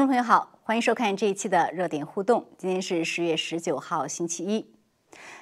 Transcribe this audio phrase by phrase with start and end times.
[0.00, 2.46] 观众朋友好，欢迎收看这一期的热点互动。
[2.56, 4.64] 今天是十月十九号，星期一。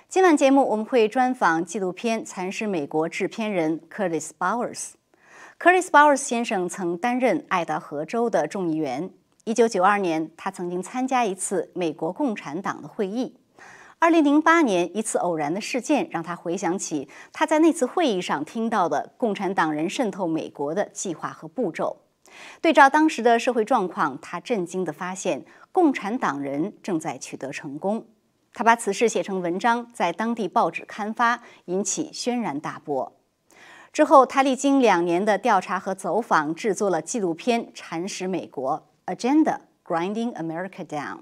[0.09, 4.95] 今晚节目我们会专访纪录片《蚕食美国》制片人 Curtis Bowers。
[5.61, 9.09] Curtis Bowers 先生曾担任爱达荷州的众议员。
[9.45, 13.37] 一九九二年，他曾经参加一次美国共产党的会议。
[14.01, 21.99] 二零零八年，一次偶然的事件让他回想起他在那次会议上听到的共产党人渗透美国的计划和步骤。
[22.61, 28.07] 对照当时的社会状况，他震惊地发现，共产党人正在取得成功。
[28.55, 33.13] 他把此事写成文章，在当地报纸刊发，引起轩然大波。
[33.93, 41.17] 之后，他历经两年的调查和走访，制作了纪录片《蚕食美国》（Agenda: Grinding America Down）。《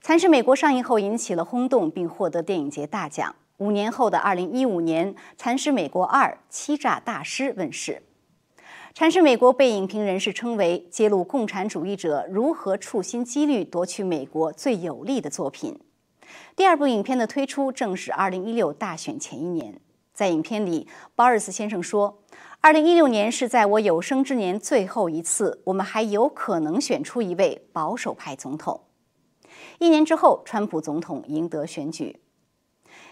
[0.00, 3.34] 蚕食美国》上映后引起了轰动，并获得电影节大奖。
[3.58, 7.92] 五年后的二零一五年，《蚕食美国二：欺诈大师》问世。
[8.98, 15.78] 《阐释美国》被影评人士称为揭露共产主义者如何处心积虑夺取美国最有利的作品。
[16.56, 19.78] 第二部影片的推出正是2016大选前一年。
[20.14, 22.22] 在影片里，鲍尔斯先生说
[22.62, 28.84] ：“2016 年是在我有生之年最后一次，我们还有可能选出一位保守派总统。”
[29.78, 32.20] 一年之后，川普总统赢得选举。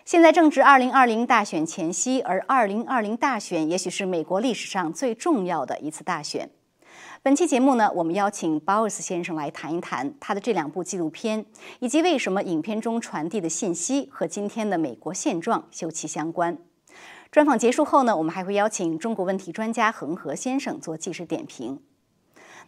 [0.05, 6.51] 现在正值二零二零大选前夕，而二零二零大选也许是美国历史上最重要的一次大选。
[7.23, 11.47] 本期节目呢，我们邀请鲍尔斯先生来谈一谈他的这两部纪录片，
[11.81, 16.59] 以及为什么影片中传递的信息和今天的美国现状休戚相关。
[17.31, 21.81] 专访结束后呢，我们还会邀请中国问题专家恒河先生做即时点评。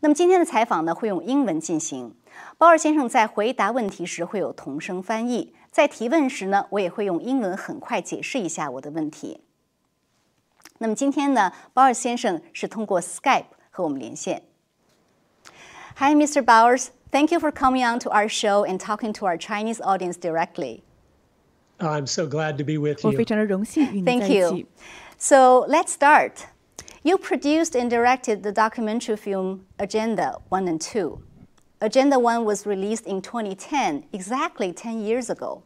[0.02, 2.16] 那么今天的采访呢，会用英文进行。
[2.58, 5.54] 鲍尔先生在回答问题时会有同声翻译。
[5.72, 9.42] 在提问时呢，我也会用英文很快解释一下我的问题。
[10.80, 14.44] 那么今天呢，鲍尔先生是通过 Skype 和我们连线。
[15.98, 16.42] Hi, Mr.
[16.42, 16.88] Bowers.
[17.12, 20.82] Thank you for coming on to our show and talking to our Chinese audience directly.
[21.78, 23.12] I'm so glad to be with you.
[23.12, 24.50] 我非常的荣幸与您在 Thank 一 you.
[24.52, 24.68] 起。
[25.18, 26.32] So let's start.
[27.07, 31.23] You produced and directed the documentary film Agenda 1 and 2.
[31.81, 35.63] Agenda 1 was released in 2010, exactly 10 years ago.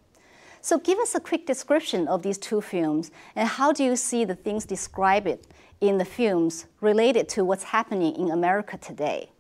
[0.61, 4.27] So give us a quick description of these two films and how do you see
[4.27, 5.47] the things described
[5.81, 9.31] in the films related to what's happening in America today?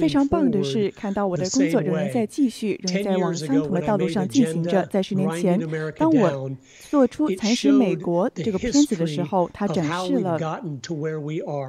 [0.00, 4.84] 非常棒的是，看到我的工作仍然在继续，仍在往相同的道路上进行着。
[4.90, 5.60] 在十年前，
[5.96, 6.50] 当我
[6.90, 10.36] 做出《蚕食美国》这个片子的时候，它展示了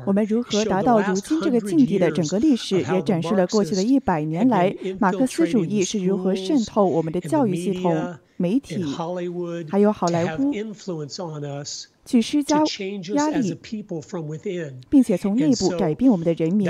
[0.07, 8.15] 我们如何达到如今这个境地的整个历史，也展示了过去的一百年来马克思主义是如何渗透我们的教育系统。
[8.37, 8.83] 媒体，
[9.69, 10.53] 还有好莱坞
[12.05, 12.63] 去施加
[13.15, 13.53] 压力.
[14.89, 16.65] 并且从内部改变我们的人民。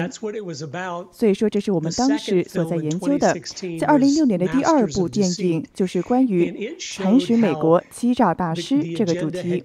[1.11, 3.35] 所以说，这是我们当时所在研究的。
[3.79, 9.63] 在二零一六年的第二部电影，就是关于“蚕食美国、欺诈大师”这个主题，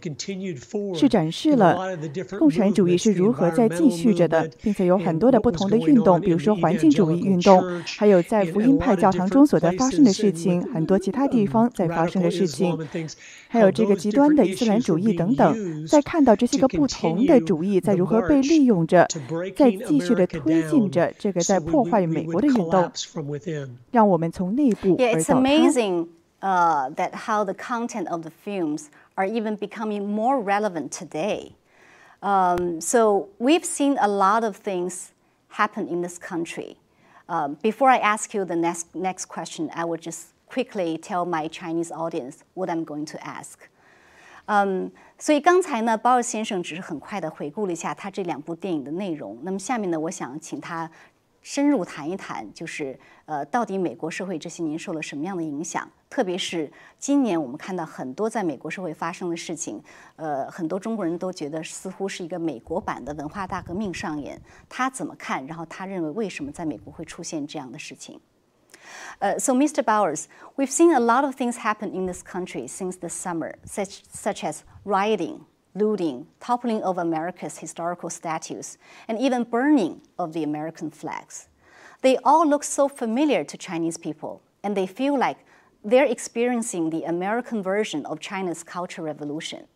[0.94, 1.96] 是展示了
[2.38, 12.77] 共产主义是如何在继续着的，并且有很多的不同的运动，比如说环境主义运动，还有在福音派教堂中所在发生的事情，很多其他地方在发生的事情，
[13.47, 15.85] 还有这个极端的伊斯兰主义等等。
[15.87, 19.07] 在看到这些个不同的主义在如何被利用着，
[19.55, 22.91] 在继续的推进着这个在破坏美国的运动，
[23.91, 25.41] 让我们从内部 Yeah, 而 it's 倒塌。
[25.41, 26.07] amazing
[26.41, 28.85] uh, that how the content of the films
[29.15, 31.53] are even becoming more relevant today.
[32.21, 35.09] Um, so we've seen a lot of things
[35.49, 36.77] happen in this country.
[37.29, 41.48] Um, before I ask you the next next question, I would just quickly tell my
[41.48, 43.54] Chinese audience what I'm going to ask.
[44.46, 49.38] 嗯，所以刚才呢，鲍尔先生只是很快的回顾了一下他这两部电影的内容。
[49.42, 50.90] 那么下面呢，我想请他
[51.40, 55.88] 深入谈一谈，就是呃，到底美国社会这些年受了什么样的影响？
[56.10, 59.80] 特别是今年我们看到很多在美国社会发生的事情，
[60.16, 64.40] 呃，很多中国人都觉得似乎是一个美国版的文化大革命上演。
[64.68, 65.46] 他怎么看？
[65.46, 68.20] 然后他认为为什么在美国会出现这样的事情
[69.20, 69.84] ？Uh, so, Mr.
[69.84, 74.04] Bowers, we've seen a lot of things happen in this country since the summer, such,
[74.10, 78.78] such as rioting, looting, toppling of America's historical statues,
[79.08, 81.48] and even burning of the American flags.
[82.02, 85.38] They all look so familiar to Chinese people, and they feel like
[85.84, 89.66] they're experiencing the American version of China's Cultural Revolution.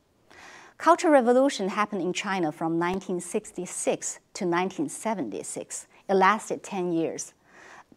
[0.79, 5.87] Cultural Revolution happened in China from 1966 to 1976.
[6.09, 7.33] It lasted 10 years.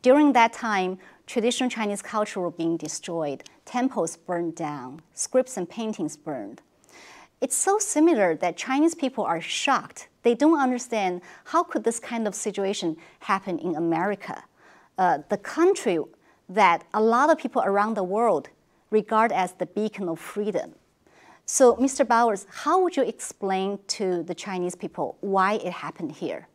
[0.02, 0.98] During that time,
[1.28, 6.62] traditional Chinese culture were being destroyed, temples burned down, scripts and paintings burned.
[7.42, 10.08] It's so similar that Chinese people are shocked.
[10.24, 14.44] They don't understand how could this kind of situation happen in America,
[14.98, 16.00] uh, the country
[16.48, 18.50] that a lot of people around the world
[18.92, 20.76] regard as the beacon of freedom.
[21.46, 22.08] So, Mr.
[22.08, 26.48] Bowers, how would you explain to the Chinese people why it happened here?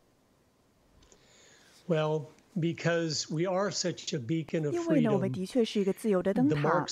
[1.88, 2.62] Well, 因
[4.86, 6.86] 为呢，我们的确是一个自由的灯塔。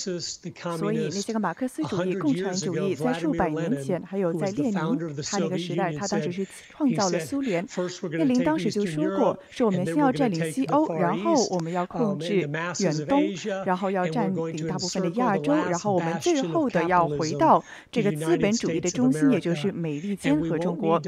[0.77, 4.75] 所以那些个马克思主义、共产主义，在数百年前还有在列宁
[5.23, 7.65] 他那个时代，他当时是创造了苏联。
[8.11, 12.51] 列宁当时就说过，说我们先要占领西欧，然后我们要控制远
[13.07, 13.23] 东，
[13.65, 21.01] 然后要占领大部分的亚洲，然后我们最后的要回到这个资本主义的中心，也就是美利坚和中国。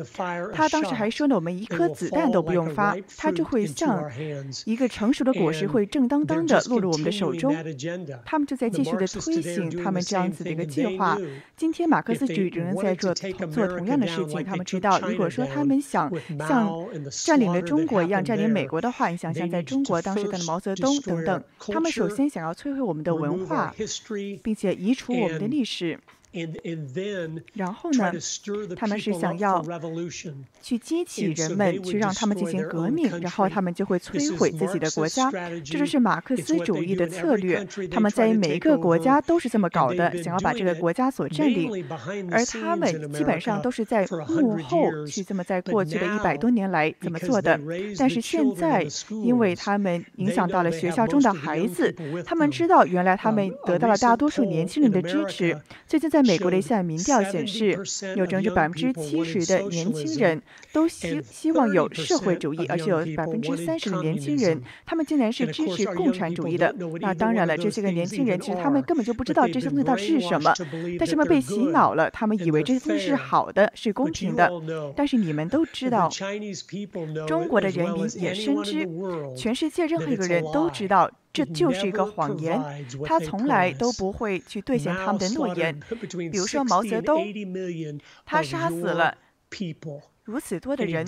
[0.53, 4.05] 他当时还说呢，我们一颗子弹都不用发，他就会向。
[4.65, 7.55] 一个成熟的果实会正当当的落入我们的手中。
[8.25, 11.19] 他们就在继续的推行他们这样子的一个计划。
[11.57, 16.11] 今天马克思主义者然在做做同样的事情他们知道如果说他们想
[16.47, 21.43] 像占领了中国一样占领美国的话你想象在中国当时的毛泽东等等。
[21.59, 23.75] 他们首先想要摧毁我们的文化
[24.43, 25.99] 并且移除我们的历史。
[27.53, 28.13] 然后呢
[28.77, 29.65] 他们是想要
[30.61, 35.31] 去激起人们去让他们进行革命然后他们就会摧毁自己的国家。
[35.65, 41.85] 这就是马克思主义的策略他们在每一个国家都是这么搞的想要把这个国家所占领。
[42.31, 47.61] 而他们基本上都是在幕后去这么在过去的一百多年来怎么做的。
[47.97, 51.95] 但是现在因为他们影响到了学校中的孩子
[52.25, 57.79] 他们知道原来他们得到了大多数年轻人的支持最近在美国的一项民调显示，
[58.17, 60.43] 有整整百分之七十的年轻人
[60.73, 66.75] 都希希望有社会主义，而且有百分之三十的年轻人，他们竟然是支持共产主义的。
[67.01, 70.53] 那当然了，这些个年轻人其实他们根本就不知道这些东西到底是什么，
[70.99, 74.51] 但是他们被洗脑了，他们以为这些东西是好的，是公平的。
[74.97, 76.09] 但是你们都知道，
[77.27, 78.89] 中国的人民也深知，
[79.37, 81.11] 全世界任何一个人都知道。
[81.35, 85.79] 这就是一个谎言他从来都不会去兑现他们的诺言。
[86.31, 87.27] 比如说毛泽东
[88.25, 89.19] 他杀死了
[89.51, 90.14] people.
[90.25, 91.05] 如此多的人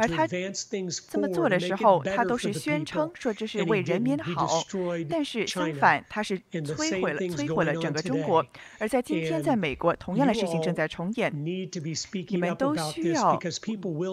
[0.00, 4.64] 而他这么做的时候他都是宣称说这是为人民好
[5.08, 8.44] 但是相反他是摧毁了摧毁了整个中国
[8.80, 13.38] 而在今天在美国同样的事情正在重演你们都需要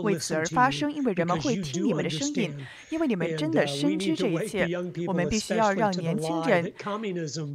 [0.04, 2.56] 为此而发声因为人们会听你们的声音
[2.90, 4.68] 因为你们真的深知这一切
[5.08, 6.72] 我们必须要让年轻人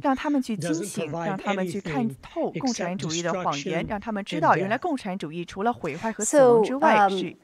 [0.01, 7.35] 让他们去惊醒让他们去看透共产主义的谎言让他们知道原来共产主义除了毁坏 So um,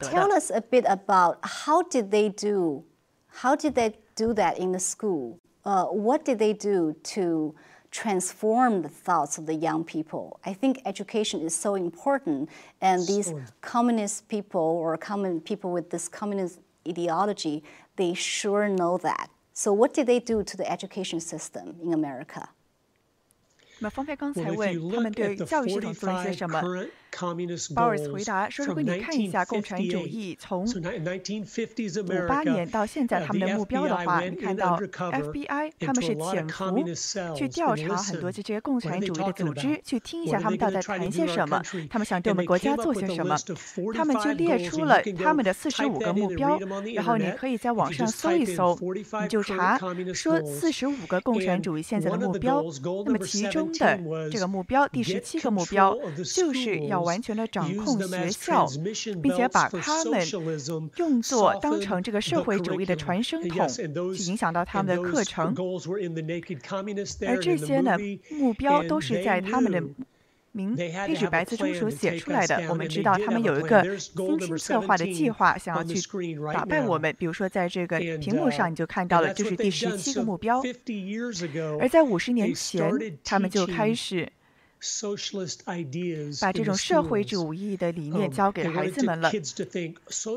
[0.00, 2.84] tell us a bit about how did they do,
[3.28, 5.38] how did they do that in the school?
[5.64, 7.54] Uh, what did they do to
[7.90, 10.40] transform the thoughts of the young people.
[10.44, 12.48] I think education is so important,
[12.80, 13.44] and these sure.
[13.60, 17.64] communist people or common people with this communist ideology,
[17.96, 19.30] they sure know that.
[19.52, 22.48] So, what did they do to the education system in America?
[23.80, 26.60] 我们方菲刚才问他们对教育系统做了些什么。
[27.74, 36.84] 鲍尔斯回答说：“如果你看一下共产主义从五八年到现在他们的目标的话，你看到 FBI 他们是潜伏
[37.34, 43.36] 去调查很多这些共产主义的组织，去听一下他们到底在谈些什么，他们想对我们国家做些什么。
[43.92, 46.58] 他们就列出了他们的四十五个目标，
[46.94, 48.78] 然后你可以在网上搜一搜，
[49.22, 49.76] 你就查
[50.14, 52.62] 说四十五个共产主义现在的目标。
[53.04, 53.98] 那么其中的
[54.30, 58.66] 这个目标，第十七个目标就是要。”完全的掌控学校，
[59.22, 60.26] 并且把他们
[60.96, 65.54] 用作当成这个社会主义的传声筒，去影响到他们的课程。
[67.26, 67.96] 而这些呢
[68.30, 69.82] 目标都是在他们的
[70.52, 72.66] 明黑纸白字中所写出来的。
[72.68, 76.00] 我们知道他们有一个精心策划的计划，想要去
[76.52, 77.14] 打败我们。
[77.16, 80.60] 比如说，在这个屏幕上你就看到了，就是第十七个目标。
[81.80, 82.90] 而在五十年前，
[83.22, 84.32] 他们就开始。
[86.40, 89.30] 把这种社会主义的理念交给孩子们了。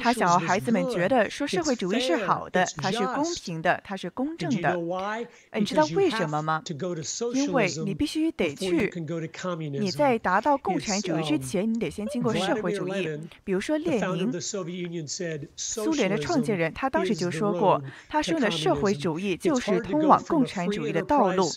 [0.01, 4.77] 他想要孩子们觉得说社会主义是好的，它是公平的，它是公正的。
[5.53, 6.62] 你知道为什么吗？
[7.33, 8.91] 因为你必须得去，
[9.79, 13.07] 你在达到共产主义之前，你得先经过社会主义。
[13.45, 14.31] 比如说列宁，
[15.55, 21.50] 苏联的创建人，他当时就说过，他说的社会主义就是通往共产主义的道路。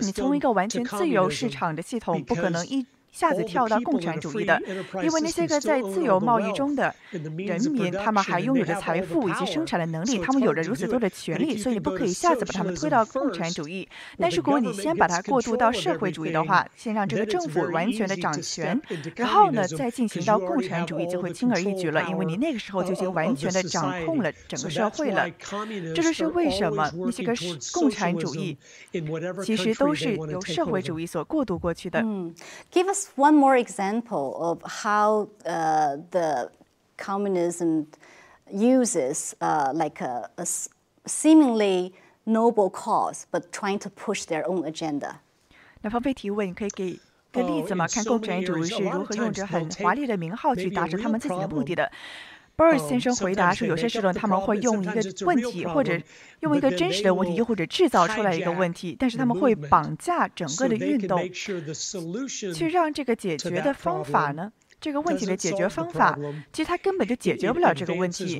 [0.00, 4.60] 你从一个完全自由市场的系统，不可能一下子跳到共产主义的，
[5.02, 13.88] 因为那些个在自由贸易中的人民，他们还拥有着财富以及生产的能力，他们有着如此多的权利，所以你不可以一下子把他们推到共产主义。
[14.18, 18.80] 但是如果你先把它过渡到社会主义的话，先让这个政府完全的掌权，
[19.16, 25.28] 然后呢再进行到共产主义，就会轻而易举了，因为你那个时候就已经完全的掌控了整个社会了。
[25.94, 27.34] 这就是为什么那些个
[27.72, 28.56] 共产主义
[29.44, 32.00] 其实都是由社会主义所过渡过去的。
[32.72, 36.49] Give us one more example of how uh, the
[36.97, 37.87] communism
[38.51, 40.45] uses uh, like a, a
[41.05, 41.93] seemingly
[42.25, 45.19] noble cause, but trying to push their own agenda.
[45.81, 46.99] 那方便提问，可以给
[47.31, 47.87] 个例子吗？
[47.87, 51.91] 看共产主义是如何用着很华丽的名号去达成他们自己的目的的。
[52.60, 55.98] 鲍尔先生回答说：“有些时候他们会用一个问题，或者
[56.40, 64.52] 用一个真实的问题，又或者制造出来一个问题，但是他们会绑架整个的运动，去让这个解决的方法呢？
[64.78, 66.18] 这个问题的解决方法，
[66.52, 68.38] 其实他根本就解决不了这个问题。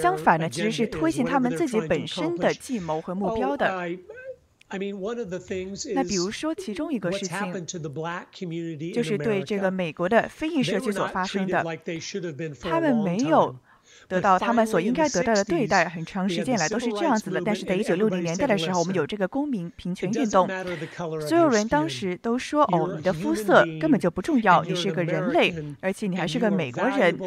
[0.00, 3.66] 相反呢，其实是推进他们自己本身的计谋和目标的。”
[4.68, 7.66] 那比如说，其中一个事情，
[8.92, 11.64] 就是对这个美国的非裔社区所发生的，
[12.62, 13.56] 他们没有。
[14.08, 17.40] 得到他们所应该得到的对待，很长时间以来都是这样子的。
[17.44, 20.48] 但是在一九六零年代的时候，我们有这个公民平权运动，
[21.20, 27.18] 所有人当时都说：“哦，你的肤色根本就不重要，你是个人类，而且你还是个美国人，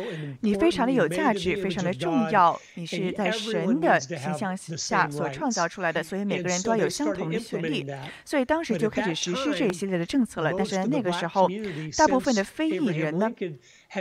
[0.41, 7.85] 你非常的有价值，非常的重要，你是在神的形象下所创造出来的，所以每个人都要有相同的权利。”
[8.25, 10.51] 所以当时就开始实施这一系列的政策了。
[10.55, 11.49] 但是在那个时候，
[11.97, 13.29] 大部分的非裔人呢？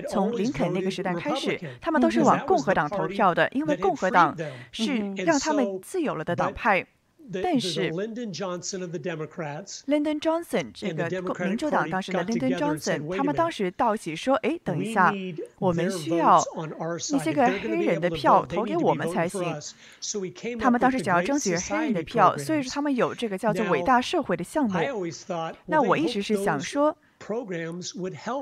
[0.09, 4.37] 从林肯那个时代开始，他们都是往共和党投票的，因为共和党
[4.71, 6.87] 是让他们自由了的党派。
[7.43, 8.33] 但是，Lyndon
[10.19, 11.11] Johnson 这个
[11.45, 15.13] 民主党当时的 Lyndon Johnson，他们当时倒起说：“哎，等一下，
[15.59, 16.43] 我们需要
[17.13, 19.43] 那些个黑人的票投给我们才行。”
[20.59, 24.79] 他们当时想要争取黑人的票，所以说他们有这个叫做“伟大社会”的项目。
[25.67, 26.97] 那我一直是想说。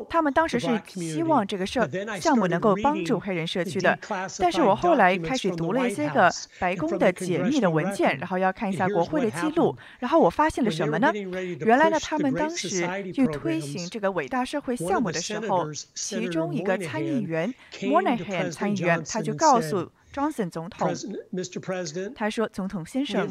[0.09, 1.89] 他们当时是希望这个社
[2.21, 3.99] 项目能够帮助黑人社区的，
[4.39, 11.13] 但是我后来开始读了一些个白宫的解密的文件，然后要看一下国会的记录，然后我发现了什么呢？
[11.61, 19.91] 原来呢，他们当时去推行这个伟大社会项目的时候，其中一个参议员 Monahan 参议员他就告诉。
[20.17, 20.91] Johnson 总统，
[22.15, 23.29] 他说：“总统先生，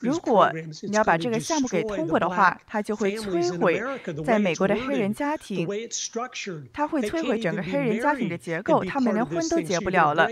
[0.00, 3.82] 如果你要把这个项目给通过的话，他就会摧毁
[4.22, 5.66] 在美国的黑人家庭，
[6.74, 10.28] 他会摧毁整个黑人家庭的结构，他们连婚都结不了了。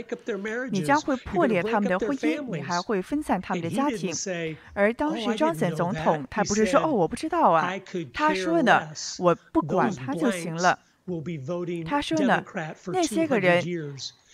[0.71, 4.13] 你将会破裂他们的婚姻，你还会分散他们的家庭。
[4.75, 7.73] 而当时 Johnson 总统，他不是说哦，我不知道啊，
[8.13, 10.79] 他说的，我不管他就行了。
[11.87, 12.45] 他说呢，
[12.87, 13.63] 那些个人。”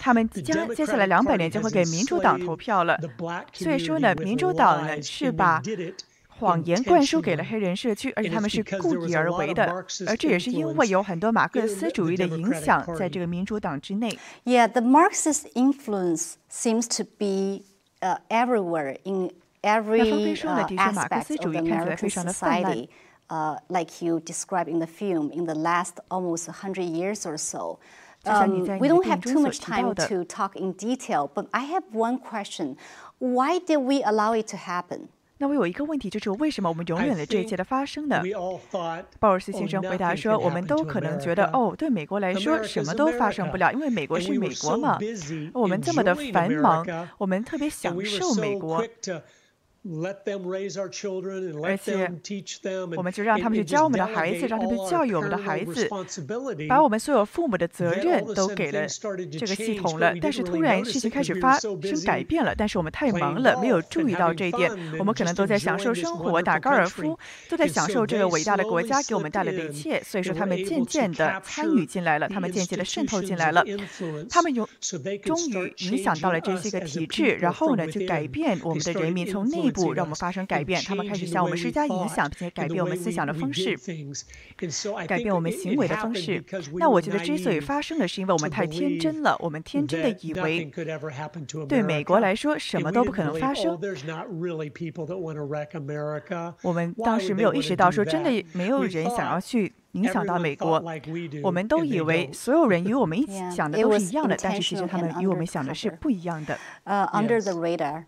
[0.02, 2.98] 他们将接下来两百年就会给民主党投票了，
[3.52, 5.60] 所以说呢，民主党呢是把
[6.28, 9.70] 谎言灌输给了黑人社区，而且他们是故意而为的，
[10.06, 14.18] 而这也是因为有很多马克思主义的影响在这个民主党之内。
[14.44, 17.64] Yeah, the Marxist influence seems to be
[18.00, 20.32] uh everywhere in every
[20.78, 22.88] aspect of the American society.
[23.29, 27.79] Uh, like you described in the film, in the last almost hundred years or so.
[28.23, 32.19] Um, we don't have too much time to talk in detail, but I have one
[32.19, 32.77] question.
[33.17, 35.07] Why did we allow it to happen?
[35.39, 38.21] 那我有一个问题，就是为什么我们容忍了这一切的发生呢？
[39.19, 44.99] 鲍尔斯先生回答说：“我们都可能觉得，哦，对美国来说什么都发生不了，因为美国是美国嘛。
[45.51, 46.85] 我们这么的繁忙，
[47.17, 48.85] 我们特别享受美国。”
[51.62, 52.06] 而且，
[52.98, 55.88] 我们就让他们去教我们的孩子，让他们教育我们的孩子，
[56.68, 60.12] 把我们所有父母的责任都给了这个系统了。
[60.20, 64.70] 但是突然事情开始发生改变了，但是我们太忙了，没有注意到这一点。
[64.98, 67.18] 我们可能都在享受生活，打高尔夫，
[67.48, 70.02] 都在享受这个伟大的国家给我们带来的一切。
[70.02, 73.64] 所以说，他们渐渐的参与进来了，他们渐渐的渗透进来了，
[74.28, 74.68] 他们有
[75.24, 79.69] 终于影响到了这些个体制，然后呢，就改变我们的人民从内。
[79.70, 83.76] 步让我们发生改变，他们开始向我们施加影响，并且改变我们思想的方式，
[85.06, 86.42] 改变我们行为的方式。
[86.78, 90.70] 那我觉得之所以发生的是因为我们太天真了，我们天真的以为
[91.68, 93.78] 对美国来说什么都不可能发生。
[96.62, 100.82] 我们当时没有意识到，说真的没有人想要去影响到美国。
[101.42, 106.58] 我们都以为所有人与我们一起 想的都是一样的，但是其实他们与我们想的是不一样的。
[106.84, 108.04] 呃，under the radar。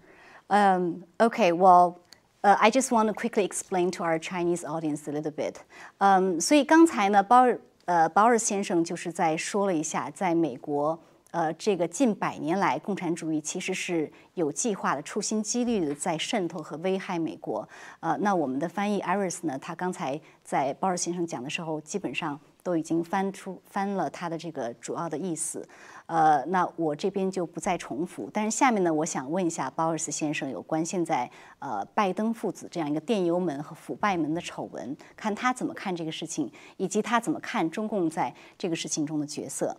[0.53, 1.97] Um, okay, well,
[2.45, 5.59] Uh, I just want to quickly explain to our Chinese audience a little bit.
[6.01, 10.99] Um, 所以刚才呢，鲍尔呃鲍尔先生就是在说了一下，在美国
[11.31, 17.69] 呃这个近百年来，共产主义其实是有计划的、处心积虑的在渗透和危害美国。
[18.01, 25.65] 呃，那我们的翻译 Iris 呢，他刚才在鲍尔先生讲的时候，基本上都已经翻出翻了他的这个主要的意思。
[26.06, 28.30] 呃，那我这边就不再重复。
[28.34, 39.78] 但是下面呢，我想问一下鲍尔斯先生有关现在呃拜登父子这样一个电邮门和腐败门的丑闻，看他怎么看这个事情，以及他怎么看中共在这个事情中的角色。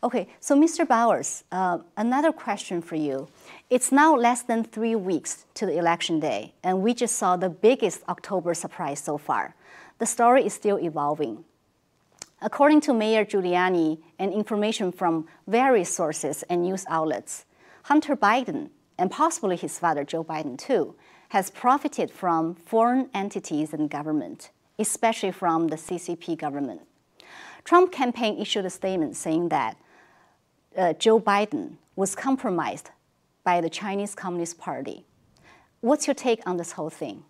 [0.00, 0.84] Okay, so Mr.
[0.84, 3.28] Bowers, uh, another question for you.
[3.70, 7.48] It's now less than three weeks to the election day, and we just saw the
[7.48, 9.54] biggest October surprise so far.
[9.98, 11.44] The story is still evolving.
[12.41, 17.45] According to Mayor Giuliani and information from various sources and news outlets,
[17.83, 20.95] Hunter Biden, and possibly his father Joe Biden too,
[21.29, 26.81] has profited from foreign entities and government, especially from the CCP government.
[27.63, 29.75] Trump campaign issued a statement saying that
[30.77, 32.91] uh, Joe Biden was compromised
[33.43, 35.05] by the Chinese Communist Party.
[35.81, 37.23] What's your take on this whole thing?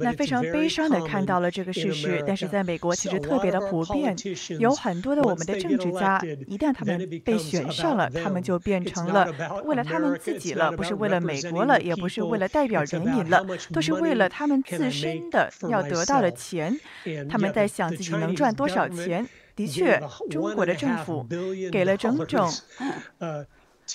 [0.00, 4.16] 那非常悲伤的看到了这个事实，但是在美国其实特别的普遍，
[4.58, 9.32] 有很多的我们的政治家，一旦他们被选上了，他们就变成了
[9.64, 16.76] 为了他们自己了，不是为了美国了，也不是为了代表人民了，都是为了他们自身的要得到的钱，
[17.30, 19.26] 他们在想自己能赚多少钱。
[19.54, 20.00] 的确，
[20.30, 21.26] 中国的政府
[21.72, 22.48] 给了整整。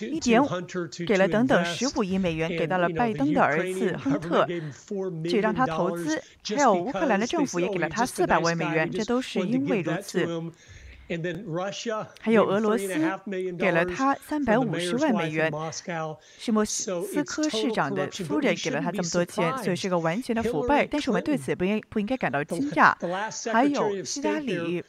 [0.01, 0.41] 一点
[1.05, 4.47] 给了等等十五亿美元，给到了拜登的儿子亨特，
[5.29, 6.21] 去让他投资。
[6.55, 10.27] 还有乌克兰的政府也给了他四百万美元，这都是因为如此。
[12.21, 12.87] 还有俄罗斯
[13.59, 15.51] 给了他三百五十万美元，
[16.39, 20.87] 是莫斯科市长的夫人给了他这么多钱，所以是个完全的腐败。
[20.87, 22.95] 但是我们对此不应不应该感到惊讶。
[23.51, 24.83] 还有希拉里。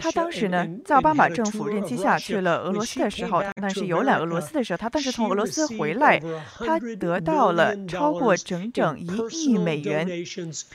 [0.00, 6.20] 他当时呢，在奥巴马政府任期下去了俄罗斯的时候，他当时游览俄罗斯的时候，他当时从俄罗斯回来，
[6.58, 10.24] 他得到了超过整整一亿美元，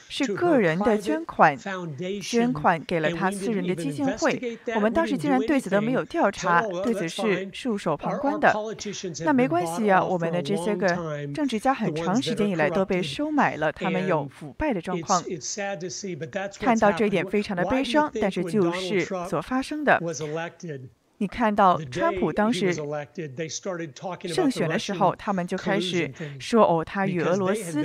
[0.08, 1.58] 是个人的捐款，
[2.22, 4.58] 捐款给了他私人的基金会。
[4.76, 8.54] 我们当时竟然对此都没有调查，对此是束手旁观的。
[9.26, 10.88] 那没关系啊，我们的这些个
[11.34, 15.22] 政治家很长时间以来都被收买了，他们有腐败的状况。
[16.60, 17.73] 看到这一点非常的。
[17.74, 20.00] 悲伤，但是就是所发生的。
[21.20, 22.74] 你看到川普当时
[24.28, 27.82] 胜选的时候，他们就开始说：“哦，他与俄罗斯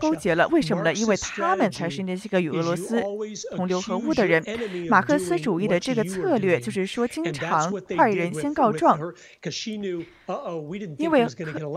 [0.00, 0.46] 勾结了。
[0.48, 0.92] 为什么呢？
[0.92, 3.00] 因为他们才是那些个与俄罗斯
[3.54, 4.44] 同流合污的人。
[4.90, 8.98] 马克思主义的这个策略就是说，经常坏人先告状。
[10.98, 11.26] 因为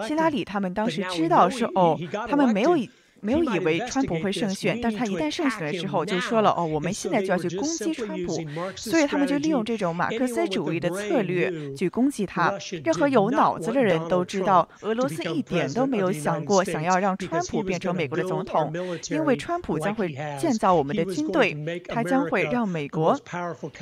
[0.08, 2.76] 希拉里他们当时知道说，哦，他们没有。”
[3.22, 8.42] 没有以为川普会胜选，但是他一旦胜选了之后，就说了哦，我们现在就要去攻击川普，
[8.76, 12.58] 所以他们就利用这种马克思主义的策略去攻击他。
[12.84, 18.72] 任何有脑子的人都知道，俄罗斯一点都没有想过想要让川普变成美国的总统，
[19.10, 21.56] 因为川普将会建造我们的军队，
[21.88, 23.20] 他将会让美国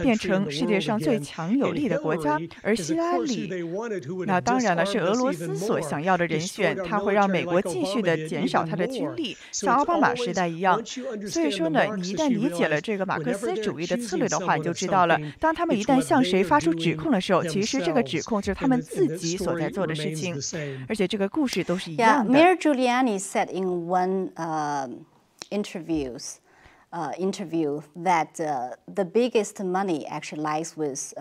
[0.01, 2.39] 变成世界上最强有力的国家。
[2.63, 3.49] 而希拉里，
[4.25, 9.26] 那当然了，是俄罗斯所想要的人选，他会让美国继续的减少他的军力。
[9.50, 10.82] 像奥巴马时代一样，
[11.28, 15.18] 所以说呢，你一旦理解了这个马克思主义的策略的话，你就知道了。
[15.38, 20.34] 当他们一旦向谁发出指控的时候，其实这个指控就是他们自己所在做的事情，
[20.88, 22.32] 而且这个故事都是一样的。
[22.32, 24.30] Mayor Giuliani said in one
[25.50, 26.36] interviews
[27.18, 28.34] interview that
[28.86, 31.14] the biggest money actually lies with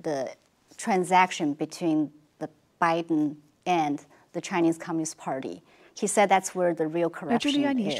[0.00, 0.28] the
[0.76, 2.48] transaction between the
[2.80, 3.98] Biden and
[4.32, 5.62] the Chinese Communist Party.
[5.95, 7.99] He said that's where the real corruption is.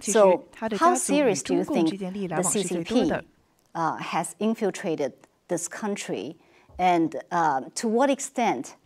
[0.00, 0.46] So,
[0.78, 2.06] how serious do you think the
[2.52, 3.22] CCP
[3.74, 5.12] uh, has infiltrated
[5.48, 6.36] this country,
[6.78, 8.76] and uh, to what extent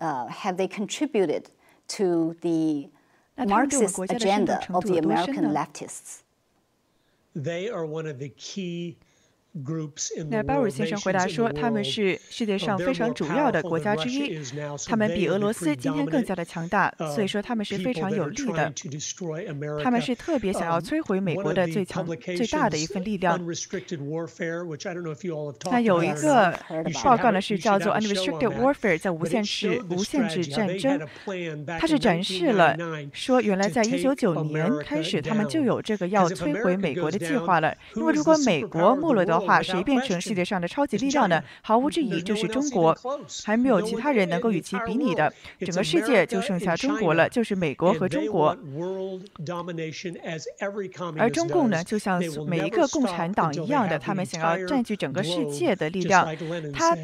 [0.00, 1.50] uh, have they contributed
[1.88, 2.88] to the
[3.36, 6.22] Marxist agenda of the American leftists?
[7.34, 8.96] They are one of the key
[10.30, 14.38] 那鲍尔先生回答说：“他们是世界上非常主要的国家之一，
[14.86, 18.70] 他们比俄罗斯今天更加的强大，所以说他们是非常有力的。
[19.82, 23.40] 他们是特别想要摧毁美国的最强、最大的一份力量。
[25.70, 26.54] 那有一个
[27.02, 31.00] 报告呢，是叫做 Unrestricted Warfare，在无限制、无限制战争。
[31.80, 32.76] 它是展示了
[33.14, 37.74] 说，原来在一九九年开始，他们就有这个要摧毁美国的计划了。
[37.94, 41.42] 因为如果美国没落的话，话，谁变成世界上的超级力量呢？
[41.62, 42.96] 毫无质疑，就是中国，
[43.44, 45.32] 还没有其他人能够与其比拟的。
[45.60, 48.56] 整个世界就剩下中国了，就是美国和中国。
[51.16, 56.28] 而中共呢，就像每一个共产党一样的，他们想要占据整个世界的力量。
[56.72, 56.96] 他。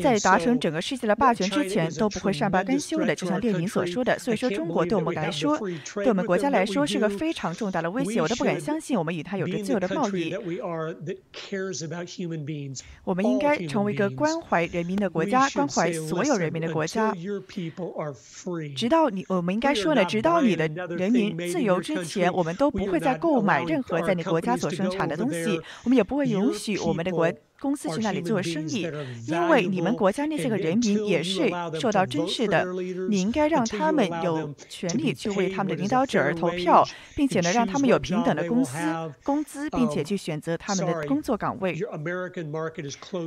[0.00, 4.18] 在达成整个世界的霸权之前，都不会善罢甘休的，就像列宁所说的。
[4.18, 5.58] 所以说，中国对我们来说，
[5.94, 8.20] 对我们国家来说，是个非常重大的威胁。
[8.20, 10.34] 我都不敢相信，我们与他有着自由的贸易。
[13.04, 17.14] 我们应该成为一个关怀人民的国家，关怀所有人民的国家。
[18.76, 25.60] 直到你，我们应该说呢，直到你的人民自由之前，我们都不会再购买任何在你国家所生产的东西。
[25.84, 27.30] 我们也不会允许我们的国。
[27.60, 28.90] 公司去那里做生意，
[29.26, 32.64] 因为你们国家那些个人民也是受到珍视的。
[33.10, 36.82] 你应该让他们有权利去为他们的领导者而投票，
[37.14, 38.78] 并且呢，让他们有平等的工资、
[39.22, 41.78] 工资，并且去选择他们的工作岗位。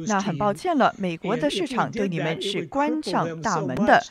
[0.08, 4.04] 那很抱歉了，美国的市场对你们是关上大门的。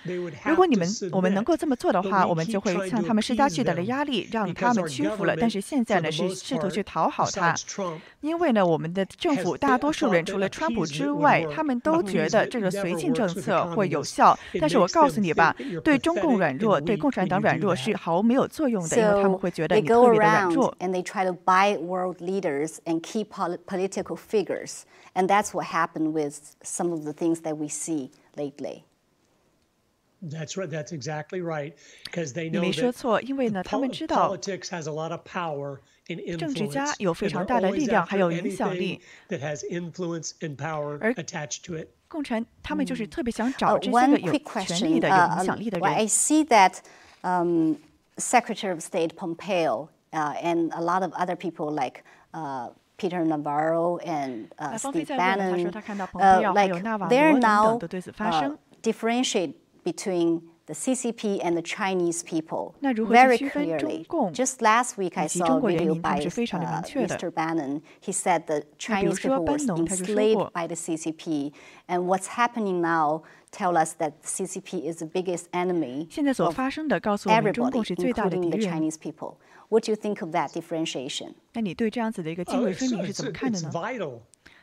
[0.46, 5.34] 如果你们我们能够这么做的话，我们就会向他们施加巨大的压力，让他们屈服了。
[5.34, 7.52] 但是现在呢，是试图去讨好他，
[8.20, 10.11] 因为呢，我们的政府大多数。
[10.24, 14.36] 除了川普之外，他们都觉得这个绥靖政策会有效。
[14.60, 20.74] 但是我告诉你吧，对中共软弱、对共产党软弱是毫无没有作用的，因为他们会觉得你特别的软弱。
[20.80, 24.82] And they try to buy world leaders and key political figures,
[25.14, 28.82] and that's what happened with some of the things that we see lately.
[30.24, 30.70] That's right.
[30.70, 31.72] That's exactly right.
[32.04, 34.28] Because they 你没说错，因为呢，他们知道。
[34.28, 35.78] Politics has a lot of power
[36.37, 39.01] 政治家有非常大的力量，还有影响力。
[40.99, 41.13] 而
[42.07, 44.31] 共产他们就是特别想找这些个有
[44.63, 45.93] 权力的、有影响力的人。
[45.93, 46.79] I see that
[47.21, 47.75] um,
[48.17, 53.97] Secretary of State Pompeo uh, and a lot of other people like uh, Peter Navarro
[53.97, 55.67] and uh, Steve Bannon,
[56.15, 56.71] uh, like
[57.09, 57.77] they're now
[58.19, 64.05] uh, differentiate between the CCP and the Chinese people very clearly.
[64.33, 67.33] Just last week, I saw a video by uh, Mr.
[67.33, 67.81] Bannon.
[68.01, 71.53] He said the Chinese people were enslaved by the CCP,
[71.87, 76.09] and what's happening now tell us that the CCP is the biggest enemy
[76.39, 76.59] of
[77.29, 79.39] everybody, including the Chinese people.
[79.69, 81.35] What do you think of that differentiation?
[81.53, 83.69] 那你对这样子的一个泾渭分明是怎么看的呢？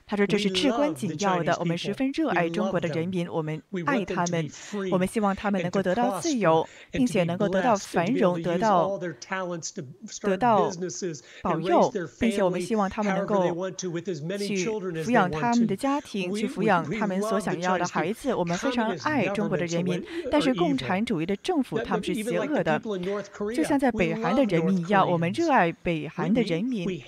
[0.09, 1.55] 他说：“这是至关紧要的。
[1.59, 4.49] 我们十分热爱中国的人民，我们爱他们，
[4.91, 8.99] 我们希望他们能够得到自由，并且能够得到繁荣，得到
[10.23, 10.71] 得到
[11.43, 13.43] 保佑，并且我们希望他们能够
[13.77, 18.33] 去抚养他们的家庭，去抚养他们所想要的孩子。
[18.33, 22.81] 我们非常爱中国的人民，但是共产主义的政府他们是邪恶的，
[23.55, 25.07] 就像在北韩的人民一样。
[25.07, 26.99] 我们热爱北韩的人民，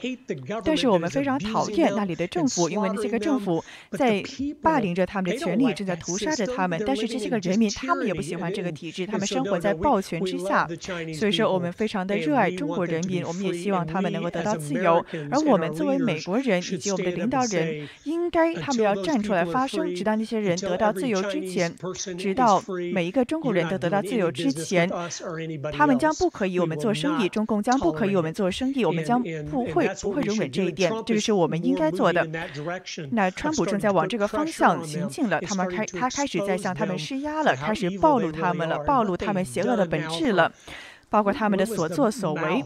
[0.63, 4.23] 但是我们非常讨厌那里的政府，因为。”这些个政府在
[4.61, 6.81] 霸凌着他们的权利，正在屠杀着他们。
[6.85, 10.67] 但是这些个人民，他们也不喜欢这个体制，他们生活在暴权之下。
[11.13, 15.03] 所以说，我们非常的热爱中国人民，我们也希望他们能够得到自由。
[15.29, 21.73] 而我们作为美国人以及我们的领导人，应该他们要站出来发声，直到那些人得到自由之前，
[22.17, 22.61] 直到
[22.93, 24.89] 每一个中国人都得到自由之前，
[25.71, 32.27] 他们将不可以我们做生意，中共将不可以我们做生意，我们将不会不会容忍这一点，这个是我们应该做的。
[33.11, 40.51] 那川普正在往这个方向行进了，他们开他开始在向他们施压了，开始暴露他们了，暴露他们邪恶的本质了，
[41.09, 42.63] 包括他们的所作所为。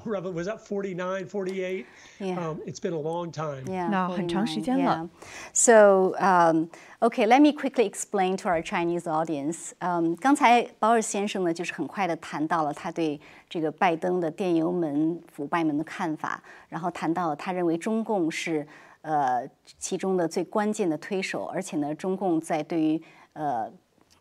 [2.17, 2.56] Yeah.
[2.65, 3.65] it's been a long time.
[3.65, 3.89] Yeah.
[3.89, 5.10] 那很长时间了。
[5.51, 6.69] So, um,
[7.01, 9.73] okay, let me quickly explain to our Chinese audience.
[9.80, 18.65] Um, 刚才保尔先生呢，就是很快的谈到了他对这个拜登的电邮门腐败门的看法，然后谈到了他认为中共是。
[19.06, 23.00] 呃，其中的最关键的推手，而且呢，中共在对于
[23.34, 23.72] 呃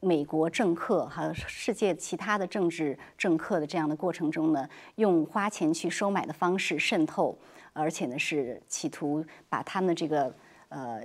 [0.01, 7.39] 美国政客和世界其他的政治政客的这样的过程中呢，用花钱去收买的方式渗透，
[7.73, 10.35] 而且呢是企图把他们的这个
[10.69, 11.03] 呃。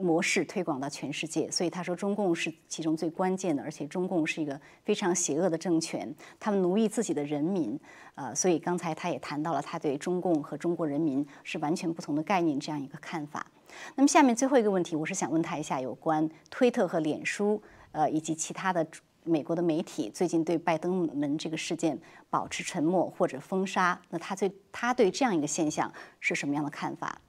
[0.00, 7.78] 模式推广到全世界，所以他说中共是其中最关键的，而且中共是一个非常邪恶的政权，他们奴役自己的人民，
[8.14, 13.46] 呃，所以刚才他也谈到了他对中共和中国人民是完全不同的概念这样一个看法。
[13.94, 18.84] 那么下面最后一个问题，我是想问他一下有关推特和脸书，呃，以及其他的
[19.22, 21.96] 美国的媒体最近对拜登门这个事件
[22.30, 27.20] 保持沉默或者封杀，那他对他对这样一个现象是什么样的看法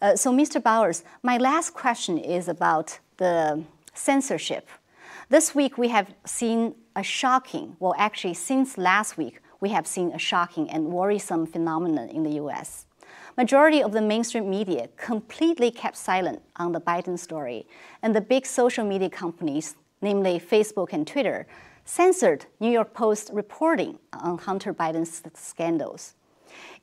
[0.00, 0.62] ？Uh, so, Mr.
[0.62, 3.62] Bowers, my last question is about the
[3.94, 4.68] censorship.
[5.28, 10.12] This week we have seen a shocking, well, actually, since last week, we have seen
[10.12, 12.86] a shocking and worrisome phenomenon in the US.
[13.36, 17.66] majority of the mainstream media completely kept silent on the Biden story,
[18.02, 21.46] and the big social media companies, namely Facebook and Twitter,
[21.84, 26.14] censored New York Post reporting on Hunter Biden's scandals.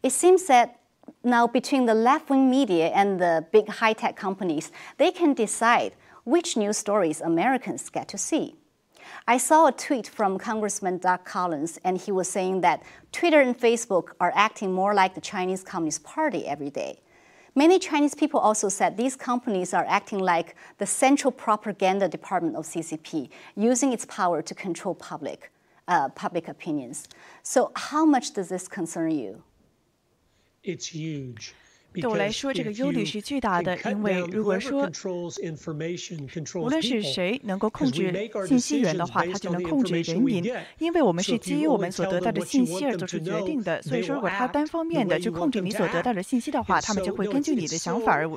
[0.04, 0.81] It seems that
[1.24, 6.78] now between the left-wing media and the big high-tech companies, they can decide which news
[6.78, 8.56] stories Americans get to see.
[9.28, 13.58] I saw a tweet from Congressman Doug Collins, and he was saying that Twitter and
[13.58, 17.00] Facebook are acting more like the Chinese Communist Party every day.
[17.54, 22.66] Many Chinese people also said these companies are acting like the central propaganda department of
[22.66, 25.52] CCP, using its power to control public,
[25.88, 27.08] uh, public opinions.
[27.44, 29.44] So, how much does this concern you?
[30.64, 31.50] It's huge.
[31.94, 34.90] 对我来说，这个忧虑是巨大的，因为如果说
[36.56, 40.42] 无论是谁能够控制信息源的话，他就能控制人民，
[40.80, 43.82] 因为我们是基于我们所得到的信息而做出决定的。
[43.82, 48.30] 所以说，如果他单方面的去控制你所得到的信息的话，他们就会根据你的想法而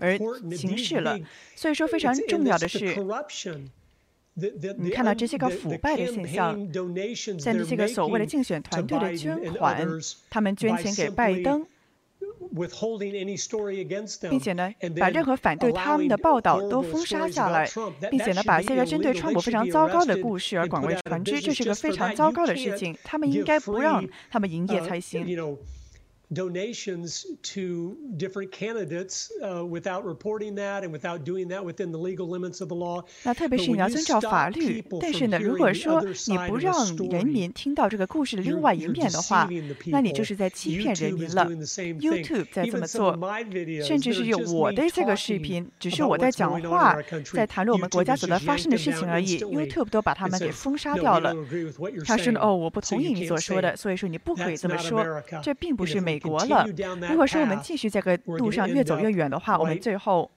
[0.00, 0.18] 而
[0.56, 1.18] 行事了。
[1.54, 2.96] 所以说，非常重要的是。
[4.78, 6.58] 你看到这些个腐败的现象，
[7.38, 9.86] 在这些个所谓的竞选团队的捐款，
[10.30, 11.66] 他们捐钱给拜登。
[14.28, 17.68] 并且呢，把任何反对他们的报道都封杀下来，
[18.10, 22.96] 并且呢，把现在针对川普非常糟糕的故事而广为传知，这是个非常糟糕的事情。
[23.04, 25.24] 他们应该不让他们营业才行。
[26.32, 32.60] Donations to different candidates uh, without reporting that and without doing that within the legal limits
[32.62, 33.04] of the law.
[33.22, 39.46] 那特别是你要遵照法律，但是呢，如果说你不让人民听到这个故事的另外一面的话，
[39.86, 41.46] 那你就是在欺骗人民了。
[42.00, 43.18] YouTube 在这么做，
[43.84, 46.96] 甚至是有我的这个视频，只是我在讲话，
[47.34, 51.34] 在谈论我们国家所在发生的事情而已，YouTube 都把他们给封杀掉了。
[52.06, 55.04] 他说：“哦，我不同意你所说的，所以说你不可以这么说。”
[55.44, 56.21] 这并不是美。
[56.22, 56.66] 国了。
[57.10, 60.30] 如果说我们继续在这个路上越走越远的话，我们最后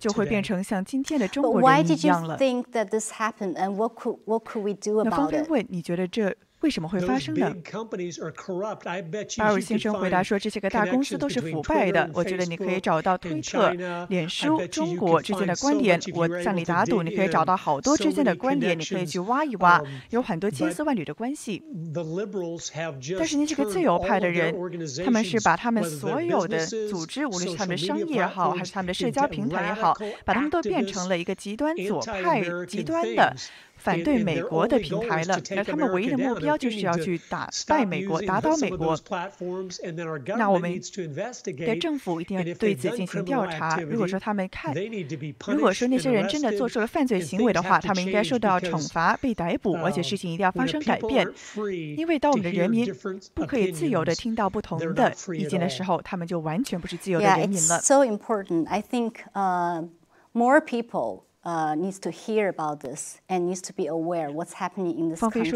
[0.00, 2.36] 就会变成像今天的中国人一样了。
[5.04, 6.34] 那方便问，你觉得这？
[6.64, 7.54] 为什么会发生呢？
[9.36, 13.70] 巴尔先生回答说：“这些个大公司都是腐败的。”我觉得你可以找到推特、
[14.08, 16.00] 脸书、中国之间的关联。
[16.14, 21.62] 我向你打赌，你可以找到好多之间的关联，你可以去挖一挖，有很多千丝万缕的关系。
[23.18, 24.54] 但是那些个自由派的人，
[25.04, 33.36] 他们是把他们所有的组织，无论是他们的商业也好，还是他们的社交平台也好，把他们都变成了一个极端左派、极端的。
[33.84, 38.98] 反对美国的平台了，而他们唯一的目标就是要去打败美国，打倒美国。
[40.38, 40.80] 那我们
[41.58, 43.78] 的政府一定要对此进行调查。
[43.80, 44.74] 如果说他们看，
[45.48, 51.28] 如果说那些人真的做出了犯罪行为的话，他们应该受到惩罚、被逮捕，而且事情一定要发生改变。
[51.98, 52.90] 因为当我们的人民
[53.34, 57.78] 不可以自由的听到不同的意见的时候，他们就完全不是自由的人民了。
[57.80, 59.86] So important, I think, uh,
[60.32, 61.24] more people.
[61.44, 65.20] Uh, needs to hear about this and needs to be aware what's happening in this
[65.32, 65.50] country.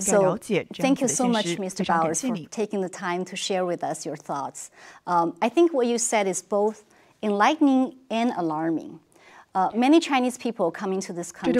[0.00, 0.38] So
[0.82, 1.84] thank you so much, Mr.
[1.86, 4.70] Bowers, for taking the time to share with us your thoughts.
[5.06, 6.84] Um, I think what you said is both
[7.22, 9.00] enlightening and alarming.
[9.54, 11.54] Uh, many Chinese people coming to this country,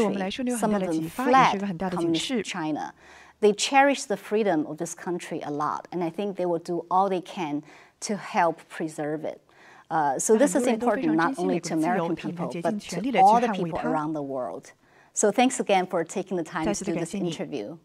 [0.56, 2.94] some of them fled communist China.
[3.40, 6.84] They cherish the freedom of this country a lot, and I think they will do
[6.90, 7.64] all they can
[8.00, 9.40] to help preserve it.
[9.89, 13.79] Uh, so this is important not only to American people, but to all the people
[13.79, 14.71] around the world.
[15.13, 17.77] So thanks again for taking the time to do this interview.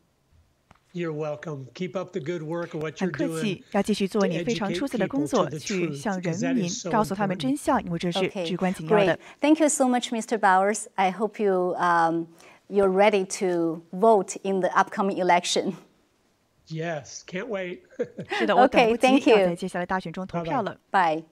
[0.94, 1.68] You're welcome.
[1.74, 3.28] Keep up the good work of what you're doing.
[3.28, 9.18] 很客气，要继续做你非常出色的工作，去向人民告诉他们真相，因为这是至关紧要的。
[9.38, 10.38] Thank you so much, Mr.
[10.38, 10.86] Bowers.
[10.94, 12.28] I hope you um,
[12.68, 15.74] you're ready to vote in the upcoming election.
[16.68, 17.80] Yes, can't wait.
[18.38, 20.78] 是的，我等不及要在接下来大选中投票了。
[20.90, 21.24] Bye.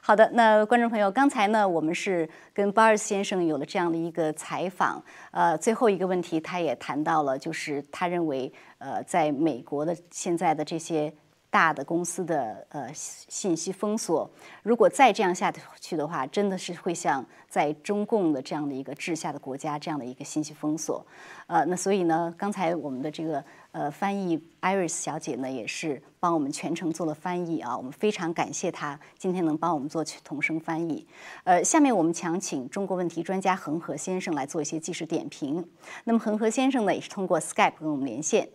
[0.00, 5.02] 好的，那观众朋友，刚才呢，我们是跟巴尔斯先生有了这样的一个采访。
[5.30, 11.12] 呃，最后一个问题，他也谈到了，就是他认为，呃，在美国的现在的这些
[11.50, 14.28] 大的公司的呃信息封锁，
[14.62, 21.06] 如果再这样下去的话，真的是会像在中共的这样的一个治下的国家这样的一个信息封锁。
[21.46, 23.42] 呃，那所以呢，刚才我们的这个。
[23.72, 31.06] 呃，翻译 Iris 小姐呢，也是帮我们全程做了翻译啊，我们非常感谢她今天能帮我们做同声翻译。
[31.44, 35.66] 呃，下面我们想请中国问题专家恒河先生来做一些即时点评。
[36.04, 38.50] 那么恒河先生呢，也是通过 Skype 跟我们连线。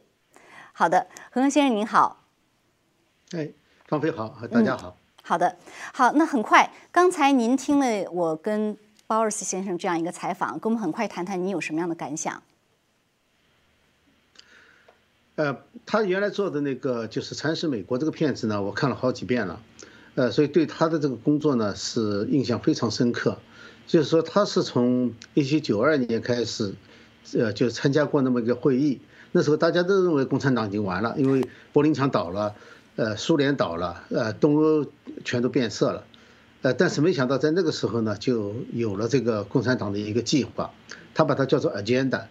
[0.72, 2.24] 好的，恒河先生您好。
[3.32, 3.50] 哎，
[3.88, 4.96] 张飞好，大家好。
[5.24, 5.58] 好的，
[5.94, 8.78] 好，那很快，刚才您听了我跟
[9.08, 12.44] 鲍尔斯先生这样一个采访，跟我们很快谈谈你有什么样的感想？
[15.38, 19.62] 呃，他原来做的那个就是《蚕食美国》这个片子呢，我看了好几遍了，
[20.16, 23.38] 呃，所以对他的这个工作呢是印象非常深刻。
[23.86, 26.74] 就是说，他是从一七九二年开始，
[27.36, 29.00] 呃，就参加过那么一个会议。
[29.32, 32.56] 那时候大家都认为共产党已经完了，因为柏林墙倒了，
[32.96, 34.88] 呃，苏联倒了，呃，东欧
[35.24, 36.04] 全都变色了，
[36.64, 40.74] 呃，但是没想到在那个时候呢，就有了这个共产党的一个计划，
[41.14, 42.24] 他把它叫做 agenda，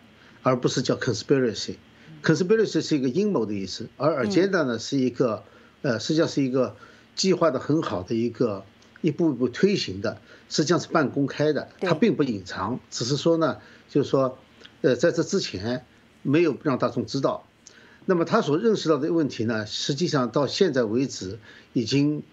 [0.42, 1.76] 而不是叫 conspiracy。
[2.22, 5.44] Conspiracy 是一个阴谋的意思，而 agenda 呢是一个，
[5.82, 6.76] 呃，实际上是一个
[7.14, 8.64] 计划的很好的一个。
[9.02, 14.38] 一步一步推行的，实际上是半公开的，它并不隐藏，只是说呢，就是说，
[14.80, 15.84] 呃，在这之前
[16.22, 17.46] 没有让大众知道。
[18.06, 21.38] 那么他所认识到的问题呢，实际上到现在为止，
[21.72, 22.24] 已经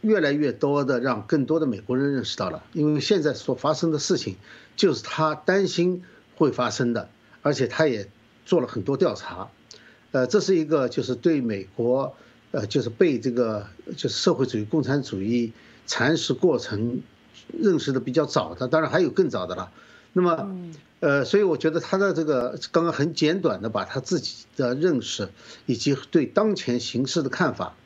[0.00, 4.36] 越来越多的让更多的美国人认识到了，因为现在所发生的事情，
[4.76, 6.04] 就是他担心
[6.36, 7.10] 会发生的，
[7.42, 8.08] 而且他也
[8.44, 9.48] 做了很多调查，
[10.12, 12.14] 呃，这是一个就是对美国，
[12.50, 15.52] 呃，就是被这个就是社会主义共产主义。
[15.86, 17.02] 蚕食过程
[17.52, 19.70] 认识的比较早的，当然还有更早的了。
[20.14, 20.48] 那么，
[21.00, 25.28] 呃，所以我觉得他的这个刚刚很简短的把他自己的认识
[25.66, 27.76] 以及对当前形势的看法，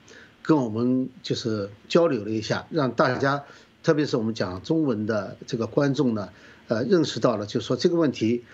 [0.42, 3.42] 跟我们就是交流了一下，让大家，
[3.83, 6.29] 特别是我们讲中文的这个观众呢，
[6.68, 8.44] 呃，认识到了，就是说这个问题，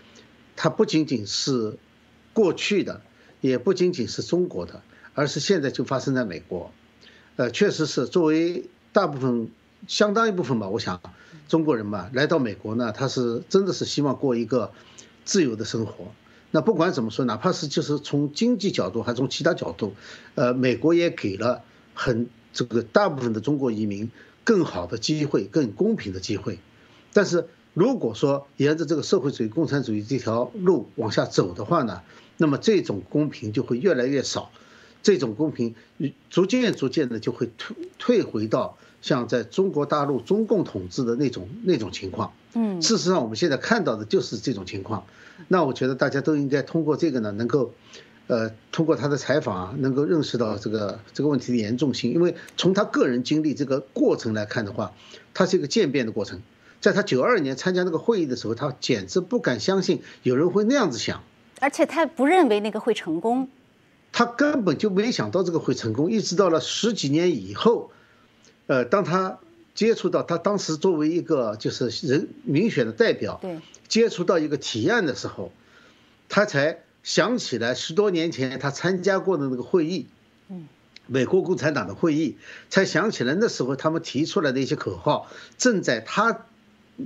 [0.57, 1.77] 它不仅仅是
[2.35, 3.01] 过去的，
[3.41, 4.83] 也不仅仅是中国的，
[5.15, 6.71] 而是现在就发生在美国。
[7.37, 8.69] 呃，确实是作为。
[8.95, 9.49] 大部分，
[9.89, 11.01] 相当一部分吧，我想，
[11.49, 14.71] 中国人嘛，来到美国呢，他是真的是希望过一个
[15.25, 16.15] 自由的生活。
[16.53, 19.95] 那不管怎么说，哪怕是就是从经济角度，还从其他角度，
[20.37, 24.13] 呃，美国也给了很这个大部分的中国移民
[24.45, 26.61] 更好的机会，更公平的机会。
[27.13, 32.01] 但是如果说沿着这个社会主义、共产主义这条路往下走的话呢，
[32.37, 34.51] 那么这种公平就会越来越少。
[35.03, 35.75] 这种公平，
[36.31, 42.33] 逐渐逐渐的就会退退回到像在中国大陆中共统治的那种那种情况。
[42.55, 45.05] 嗯，事实上我们现在看到的就是这种情况。
[45.49, 47.75] 那我觉得大家都应该通过这个呢，能够，
[48.29, 52.15] 呃，通过他的采访，能够认识到这个这个问题的严重性。
[52.15, 54.95] 因为从他个人经历这个过程来看的话，
[55.35, 56.41] 他是一个渐变的过程。
[56.85, 61.25] 在他九二年参加那个会议的时候，他简直不敢相信有人会那样子想，
[61.59, 63.49] 而且他不认为那个会成功。
[64.13, 67.91] 他根本就没想到这个会成功，一直到了十几年以后，
[68.67, 69.39] 呃，当他
[69.75, 75.53] 接触到他当时作为一个就是人民选的代表，对，接触到一个提案的时候，
[76.29, 80.07] 他才想起来十多年前他参加过的那个会议，
[80.51, 80.69] 嗯，
[81.07, 82.37] 美国共产党的会议，
[82.69, 86.45] 才想起来那时候他们提出来的一些口号，正在他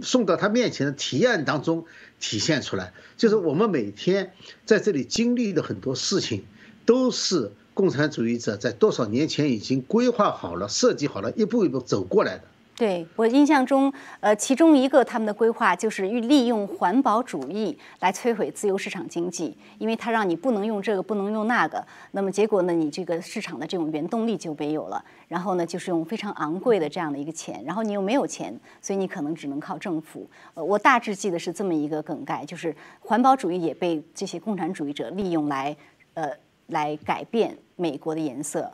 [0.02, 1.84] 送到他面前的提案当中
[2.20, 4.32] 体现出来，就是我们每天
[4.64, 6.44] 在这里经历的很多事情。
[6.86, 12.44] 都是共产主义者在多少年前已经规划好了、设计好了，一步一步走过来的。
[12.78, 25.04] 对我印象中，呃，其中一个他们的规划就是利用环保主义来摧毁自由市场经济，因为它让你不能用这个，不能用那个，那么结果呢，你这个市场的这种原动力就没有了。
[25.26, 30.30] 然后呢，就是用非常昂贵的这样的一个钱，然后你又没有钱，所以你可能只能靠政府。
[30.54, 35.76] 呃，我大致记得是这么一个梗概，就是环保主义也被这些共产主义者利用来，
[36.14, 36.30] 呃。
[36.68, 38.70] 来改变美国的颜色，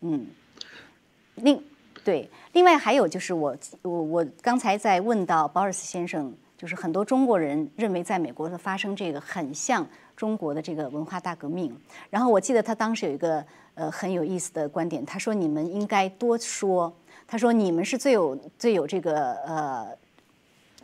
[0.00, 0.26] 嗯，
[1.36, 1.62] 另
[2.04, 9.86] 对，另外还有就是我我我刚才在问到保尔斯先生，就是很多中国人认为在美国的发生这个很像
[10.16, 11.76] 中国的这个文化大革命，
[12.10, 13.44] 然后我记得他当时有一个
[13.74, 16.92] 呃很有意思的观点，他说你们应该多说，
[17.26, 19.88] 他说你们是最有最有这个呃，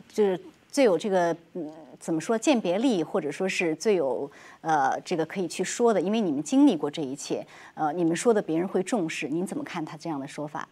[0.09, 0.39] 就是
[0.71, 1.71] 最有这个嗯。
[1.97, 7.43] 怎么说鉴别力，或者说是最有呃这个可以去说的，因为你们经历过这一切，
[7.73, 10.67] 呃，你们说的别人会重视，您怎么看他这样的说法？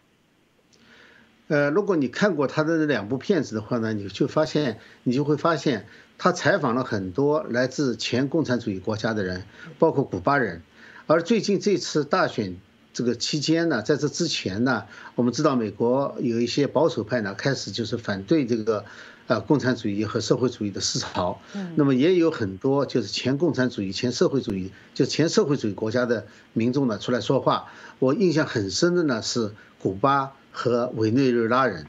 [1.48, 5.86] 呃，如果你看过他的两部片子的话呢，你就发现，你就会发现，
[6.18, 9.44] 他采访了很多来自前共产主义国家的人，
[9.78, 10.62] 包括古巴人，
[11.06, 12.56] 而最近这次大选
[12.92, 14.84] 这个期间呢，在这之前呢，
[15.14, 18.84] 我们知道美国有一些保守派呢，开始就是反对这个。
[19.26, 21.40] 啊，共产主义和社会主义的思潮，
[21.76, 27.72] 那么也有很多就是前共产主义、前社会主义，就前社会主义国家的民众呢出来说话。
[28.00, 31.86] 我印象很深的呢是古巴和委内瑞拉人，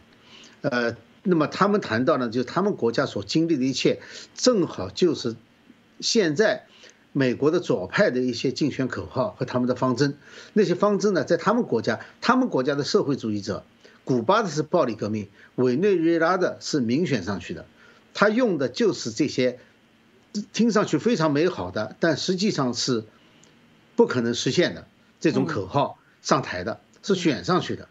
[0.59, 4.01] 呃，那么他们谈到呢，就是他们国家所经历的一切，
[4.35, 5.37] 正好就是
[6.01, 6.65] 现在
[7.13, 10.17] 美国的左派的一些竞选口号和他们的方针。
[10.51, 13.63] 那些方针呢，在他们国家，他们国家的社会主义者。
[14.03, 17.65] 古巴的是暴力革命，委内瑞拉的是民选上去的，
[18.13, 19.57] 他用的就是这些
[20.53, 23.03] 听上去非常美好的，但实际上是
[23.95, 24.85] 不可能实现的
[25.19, 27.89] 这种口号上台的，是选上去的。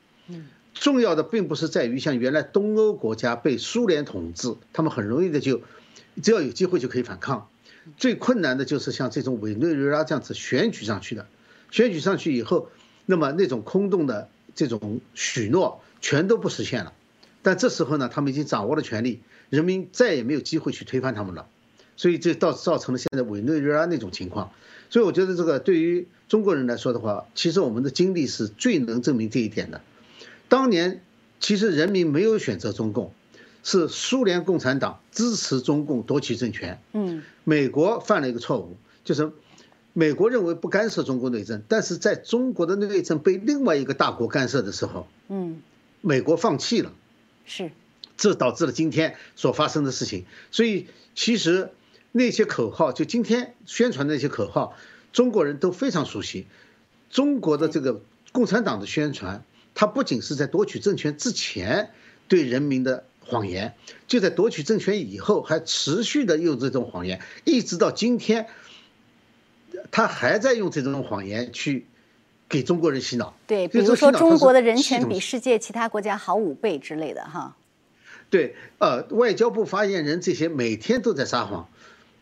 [0.75, 5.63] 重要的并不是在于像原来东欧国家被苏联统治，他们很容易的就
[6.23, 7.49] 只要有机会就可以反抗。
[7.97, 11.27] 最困难的就是像这种委内瑞拉这样子选举上去的，
[11.71, 12.69] 选举上去以后，
[13.07, 16.93] 那么那种空洞的这种许诺全都不实现了。
[17.43, 19.21] 但这时候呢，他们已经掌握了权力，
[19.51, 21.47] 人民再也没有机会去推翻他们了。
[21.97, 24.51] 所以这造造成了现在委内瑞拉那种情况。
[24.91, 29.81] 所以我觉得这个对于中国人来说的话，其实我们的经历是最能证明这一点的。
[30.55, 31.03] 当年
[31.41, 33.13] 其实人民没有选择中共，
[33.65, 36.81] 是苏联共产党支持中共夺取政权。
[36.93, 39.33] 嗯，美国犯了一个错误，就是
[39.93, 45.61] 美国认为不干涉中国内政，但是在中国的内政被另外一个大国干涉的时候，嗯，
[46.01, 46.93] 美国放弃了，
[47.45, 47.73] 是，
[48.17, 50.25] 这导致了今天所发生的事情。
[50.53, 50.87] 所以
[51.17, 51.71] 其实
[52.13, 54.77] 那些口号，就今天宣传的那些口号，
[55.13, 56.47] 中国人都非常熟悉。
[57.11, 58.01] 中国的这个
[58.31, 59.43] 共产党的宣传。
[59.75, 61.91] 他不仅是在夺取政权之前
[62.29, 63.75] 对人民的谎言，
[64.07, 68.47] 就在夺取政权以后还持续的用这种谎言，一直到今天，
[69.91, 71.87] 他还在用这种谎言去
[72.49, 73.37] 给中国人洗脑。
[73.47, 77.57] 对，比如说中国的人权比世界其他国家好五倍之类的哈。
[78.31, 81.69] 对，呃，外交部发言人这些每天都在撒谎，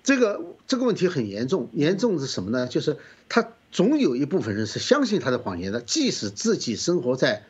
[0.03, 2.67] 这个这个问题很严重，严重是什么呢？
[2.67, 2.97] 就是
[3.29, 3.53] 他。
[3.73, 7.45] 总有一部分人是相信他的谎言的，即使自己生活在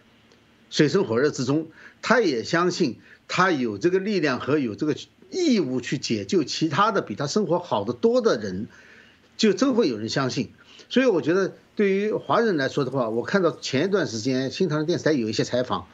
[0.70, 1.66] 水深火热之中，
[2.01, 4.95] 他也相信他有这个力量和有这个
[5.31, 8.68] 义务去解救其他的比他生活好得多的人，
[9.37, 10.53] 就真会有人相信。
[10.89, 15.87] 所以我觉得，对于华人来说的话，我看到前一段时间新唐人电视台有一些采访，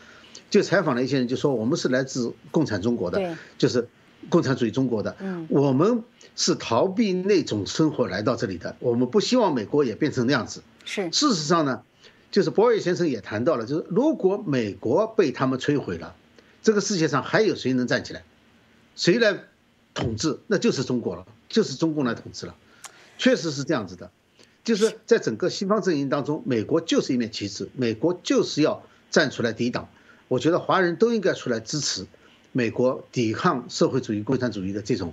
[0.50, 3.88] 就采访了一些人，就说我们是来自共产中国的，就是
[4.28, 5.16] 共产主义中国的，
[5.48, 6.02] 我们。
[6.40, 10.62] 是逃避那种生活来到这里的，我们不希望美国也变成那样子。
[10.84, 11.82] 是，事实上呢，
[12.30, 16.14] 就是博尔先生也谈到了，就是如果美国被他们摧毁了，
[16.62, 18.22] 这个世界上还有谁能站起来？
[18.94, 19.36] 谁来
[19.94, 20.38] 统治？
[20.46, 22.54] 那就是中国了，就是中共来统治了。
[23.18, 24.12] 确实是这样子的，
[24.62, 29.88] 就是在整个西方阵营当中，美国就是一面旗帜，美国就是要站出来抵挡。
[30.28, 32.06] 我觉得华人都应该出来支持
[32.52, 35.12] 美国抵抗社会主义共产主义的这种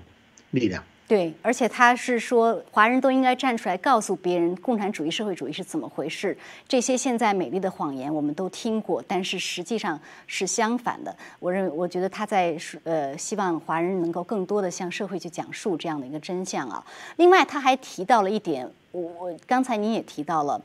[0.51, 0.83] 力量。
[1.07, 6.35] 对，而且他是说，华人都应该站出来告诉别人，共产主义、社会主义是怎么回事。
[6.67, 11.15] 这些现在美丽的谎言我们都听过，但是实际上是相反的。
[11.39, 16.83] 我认为，我觉得他在呃，希望华人能够更多的向社会去讲述这样的一个真相啊。
[17.17, 20.59] 另外，他还提到了一点，我我刚才您也提到了，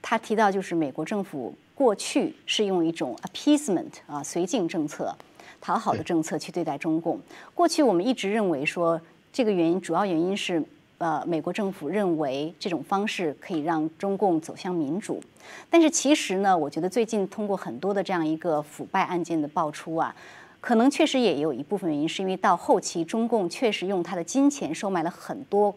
[0.00, 5.12] 他提到就是美国政府过去是用一种 appeasement 啊，绥靖政策、
[5.60, 7.20] 讨好的政策去对待中共。
[7.54, 9.00] 过去我们一直认为说。
[9.32, 10.60] 这个原因主要原因是，
[10.98, 15.22] 呃，美国政府认为这种方式可以让中共走向民主，
[15.70, 20.12] 但是其实呢，我觉得最近通过很多的这样一个腐败案件的爆出啊，
[20.60, 25.72] 可能确实也有一部分原因是因为到后期中共确实用他的金钱收买了很多，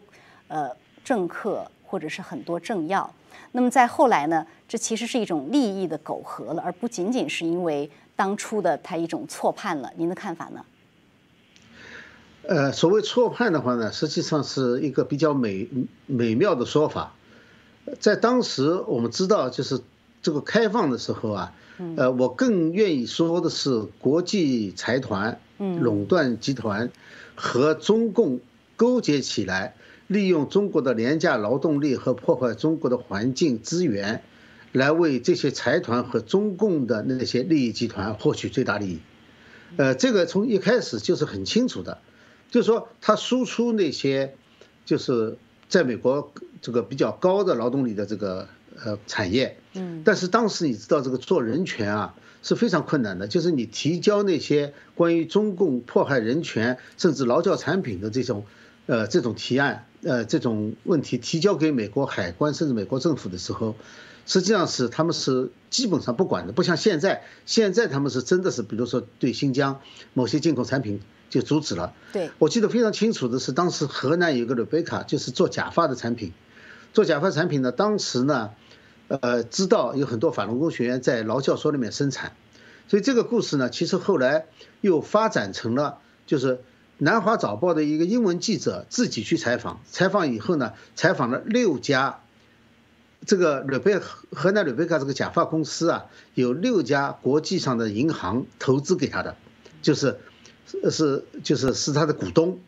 [0.48, 0.68] 呃，
[1.04, 3.08] 政客或者是很多政要，
[3.52, 9.92] 那么在后来呢，这其实是一种利益的苟合了，而不仅仅是因为当初的他一种错判了。
[9.96, 10.64] 您的看法呢？
[12.46, 15.68] 呃，所谓错判的话呢，实际上是一个比较美
[16.06, 17.14] 美妙的说法。
[18.00, 19.80] 在当时，我们知道，就是
[20.22, 21.52] 这个开放的时候啊，
[21.96, 26.90] 呃，我更愿意说的是国际财团、垄断集团
[27.34, 28.40] 和中共
[28.76, 29.74] 勾结起来，
[30.06, 34.22] 利用中国的廉价劳动力和破坏中国的环境资源，
[34.74, 38.98] 来为这些财团和中共的那些利益集团获取最大利益。
[39.76, 41.98] 呃，这个从一开始就是很清楚的。
[42.50, 44.36] 就是说，他输出那些，
[44.84, 45.36] 就是
[45.68, 48.48] 在美国这个比较高的劳动力的这个
[48.84, 52.14] 呃产业，嗯，但是当时你知道这个做人权啊
[52.44, 58.44] 是非常困难的，就是你提交那些关于中共迫害人权甚至劳教产品的这种，
[58.86, 63.74] 呃这种提案，呃这种问题提交给美国海关甚至美国政府的时候，
[64.26, 69.80] 实际上是他们是基本上不管的，不像现在，现在他们是真的是，比如说对新疆
[70.12, 71.00] 某些进口产品。
[71.30, 71.92] 就阻止了。
[72.12, 76.32] 对，我记得非常清楚的是，当时河南有个瑞贝卡，就是做假发的产品。
[76.92, 78.50] 做假发产品呢，当时呢，
[79.08, 82.36] 呃，知道有很多法轮功学员在劳教所里面生产，
[82.86, 84.46] 所以这个故事呢，其实后来
[84.80, 86.60] 又发展成了，就是
[86.98, 92.20] 南华早报的一个英文记者自己去采访，采访以后呢，采访了六家，
[93.26, 99.36] 这个瑞贝河南瑞贝卡这个假发公司啊，有六家国际上的银行投资给他的，
[99.82, 100.18] 就是。
[100.90, 102.58] 是，就是是他的股东，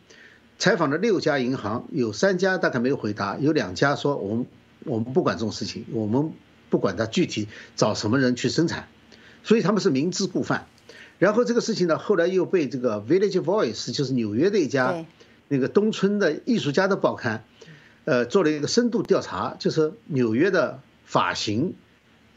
[0.57, 4.45] 采访了六家银行，有三家大概没有回答，有两家说我们
[4.85, 6.31] 我们不管这种事情，我们
[6.69, 8.87] 不管他具体找什么人去生产，
[9.43, 10.67] 所以他们是明知故犯。
[11.19, 15.03] 然后这个事情呢，后来又被这个 Village Voice，就是纽约的一家
[15.49, 17.43] 那个东村的艺术家的报刊，
[18.07, 21.75] 呃，做了一个深度调查，就是纽约的发型，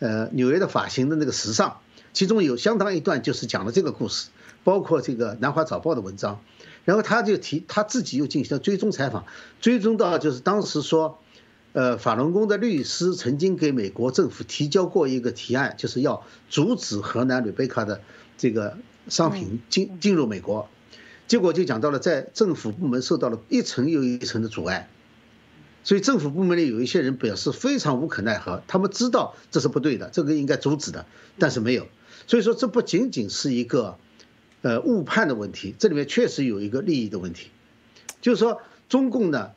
[0.00, 1.76] 呃，纽约的发型的那个时尚，
[2.12, 4.30] 其中有相当一段就是讲了这个故事，
[4.64, 6.40] 包括这个南华早报的文章，
[6.84, 9.26] 然后他就提他自己又进行了追踪采访，
[9.60, 11.20] 追踪到就是当时说，
[11.72, 18.00] 呃，法轮功的律师曾经给美国政府提交过一个提案，就是要阻止河南瑞贝卡的。
[18.36, 20.70] 这个商品进进入美国，
[21.28, 24.88] 结果就讲到了，在政府部门受到了一层又一层的阻碍，
[25.90, 31.04] 所以政府部门里有一些人表示非常无可奈何，他们知道这是不对的，这个应该阻止的，
[31.36, 31.88] 但是没有。
[32.28, 33.98] 所以说，这不仅仅是一个
[34.62, 37.48] 呃误判的问题，这里面确实有一个利益的问题，
[38.20, 39.50] 就是说中共呢，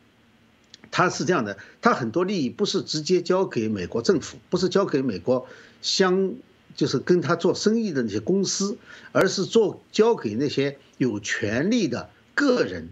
[0.89, 5.45] 它是这样的，它很多利益不是直接交给美国政府，不是交给美国
[5.83, 6.33] 相。
[6.75, 8.79] 就是跟他做生意的那些公司，
[9.11, 12.89] 而是做交给那些有权利的个人，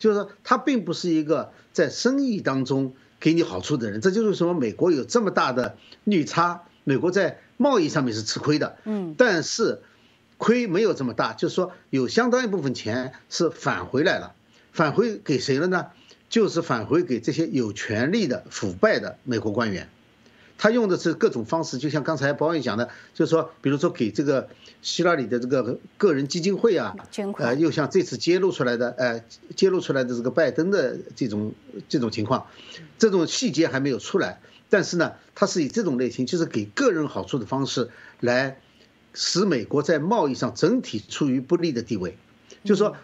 [0.00, 4.00] 就是说他并不是一个在生意当中给你好处的人。
[4.00, 8.78] 这就是为什么美国有这么大的逆差，美国在贸易上面是吃亏的。
[8.84, 9.82] 嗯，但是
[10.38, 14.34] 亏没有这么大，就是说有相当一部分钱是返回来了，
[14.72, 15.88] 返回给谁了呢？
[16.30, 19.88] 就是返回给这些有权利的腐败的美国官员。
[20.64, 24.48] 他用的是各种方式，就像刚才保安讲的，就是说，比如说给这个
[24.80, 26.96] 希拉里的这个个人基金会啊，
[27.36, 29.22] 呃，又像这次揭露出来的，呃，
[29.56, 31.52] 揭露出来的这个拜登的这种
[31.90, 32.46] 这种情况，
[32.98, 34.40] 这种细节还没有出来，
[34.70, 37.90] 但是呢，他是以这种类型，就是给个人好处的方式
[38.20, 38.58] 来
[39.12, 42.16] 使美国在贸易上整体处于不利的地位，
[42.64, 42.96] 就是说，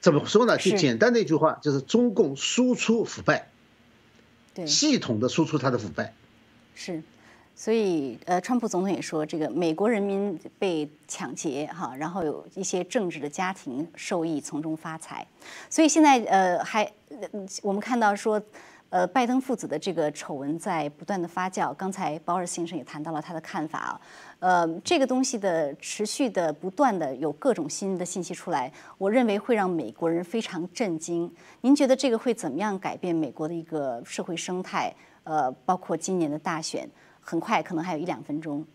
[0.00, 0.56] 怎么说呢？
[0.56, 3.50] 就简单的一句话，就是中共输出腐败，
[4.54, 6.14] 对，系统的输出它的腐败。
[6.74, 7.02] 是，
[7.54, 15.26] 所以呃，川普总统也说，这个美国人民被抢劫哈，然后有一些政治的家庭受益，从中发财。
[15.68, 16.90] 所以现在呃，还
[17.62, 18.40] 我们看到说，
[18.88, 21.72] 呃，拜登父子的这个丑闻在不断的发酵。
[21.74, 24.00] 刚才鲍尔先生也谈到了他的看法啊，
[24.40, 31.30] 呃，这个东西的持续的不断的有各种新的信息出来，我认为会让美国人非常震惊。
[31.60, 34.92] 您觉得这个会怎么样改变美国的一个社会生态？
[35.24, 38.66] 呃，包括今年的大选，很快可能还有一两分钟。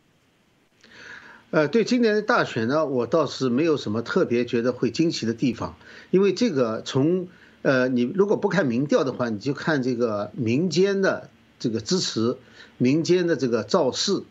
[1.49, 5.75] 呃，对今年的大选呢，我倒是没有什么特别觉得会惊奇的地方，
[6.11, 7.27] 因为这个从
[7.61, 12.37] 呃，你如果不看民调的话，你就看这个民间的这个支持，
[12.77, 14.23] 民间的这个造势，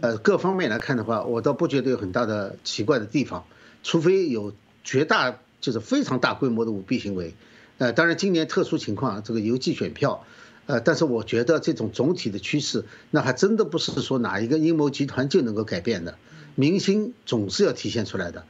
[0.00, 3.44] 呃，各方面来看的话，我倒不觉得有很大的奇怪的地方，
[3.82, 7.34] 除非有绝大就是非常大规模的舞弊行为。
[7.76, 10.24] 呃，当然今年特殊情况，这个邮寄选票。
[10.72, 16.16] 呃，但是我觉得这种总体的趋势，那还真的不是说哪一个阴谋集团就能够改变的。
[16.54, 18.46] 民心总是要体现出来的。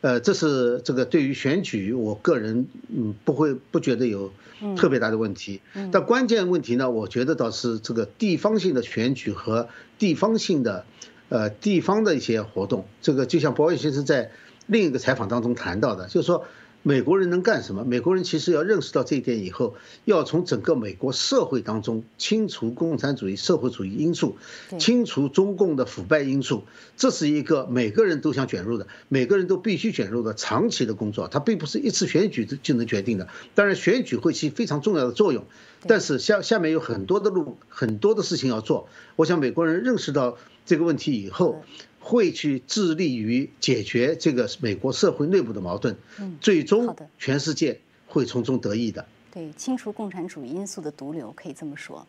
[0.00, 4.32] 呃，这是这个对于选举，我个人嗯不会不觉得有
[4.76, 5.60] 特别大的问题。
[5.92, 10.84] 但关键问题呢，我觉得倒是这个地方性的选举和地方性的
[11.28, 12.84] 呃地方的一些活动。
[13.00, 14.32] 这个就像博伟先生在
[14.66, 16.44] 另一个采访当中谈到的，就是说。
[16.82, 17.84] 美国人能干什么？
[17.84, 19.74] 美国人其实要认识到这一点以后，
[20.06, 24.36] 要从整个美国社会当中清除共产主义社会主义因素，
[24.78, 26.64] 清除中共的腐败因素，
[26.96, 31.28] 这是一个每个人都想卷入的，每个人都必须卷入的长期的工作。
[31.28, 33.28] 它并不是一次选举就就能决定的。
[33.54, 35.44] 当然，选举会起非常重要的作用，
[35.86, 38.88] 但是下下面有很多的路，很多的事情要做。
[39.16, 41.62] 我想美国人认识到这个问题以后。
[42.00, 47.78] 会去致力于解决这个美国社会内部的矛盾，嗯，最终全世界
[48.08, 49.06] 会从中得益的。
[49.32, 52.04] 对，清除共产主义因素的毒瘤，可以这么说。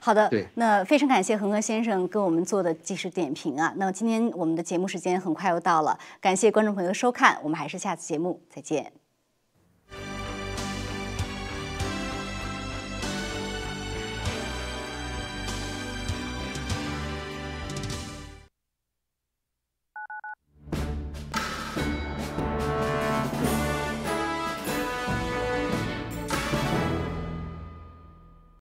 [0.00, 3.72] 好的，那非常感谢恒河先生跟我们做的即时点评啊。
[3.76, 9.05] 那今天我们的节目时间很快又到了，感谢观众朋友的收看，我们还是下次节目再见。